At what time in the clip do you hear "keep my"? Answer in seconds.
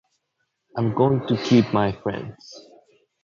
1.37-1.91